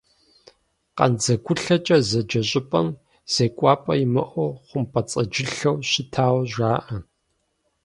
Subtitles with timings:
[0.97, 2.87] «КъандзэгулъэкӀэ» зэджэ щӀыпӀэм
[3.33, 6.97] зекӀуапӀэ имыӀэу хъумпӀэцӀэджылъэу щытауэ жаӀэ.